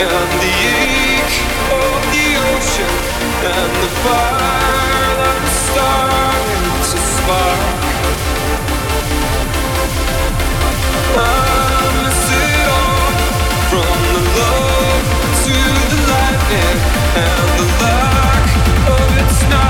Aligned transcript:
and 0.00 0.30
the 0.40 0.54
ache 0.78 1.38
of 1.74 1.98
the 2.14 2.26
ocean 2.54 2.92
and 3.50 3.72
the 3.82 3.90
fire 4.02 5.12
that's 5.18 5.56
starting 5.70 6.66
to 6.88 6.98
spark. 7.14 7.60
I 11.16 11.34
miss 11.98 12.24
it 12.30 12.68
all 12.78 13.10
from 13.70 13.98
the 14.14 14.22
love 14.38 15.06
to 15.44 15.56
the 15.90 16.00
lightning 16.12 16.78
and 17.26 17.50
the 17.58 17.68
of 18.94 19.10
its 19.18 19.42
night. 19.50 19.67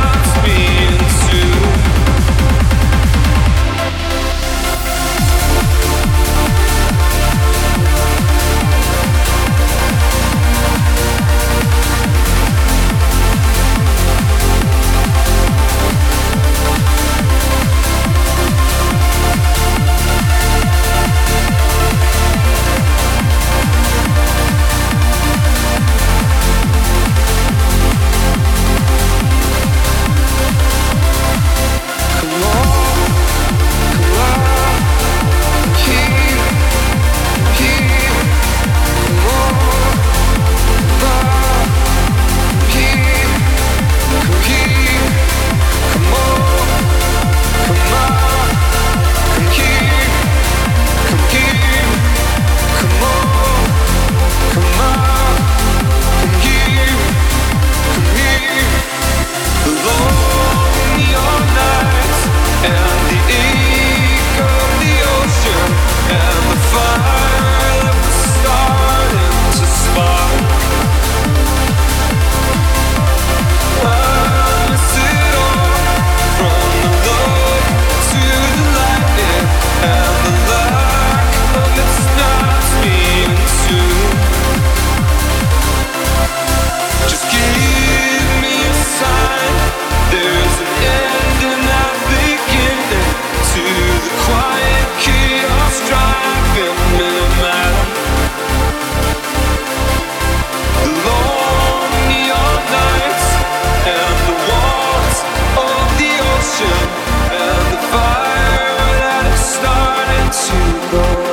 go. 110.91 111.28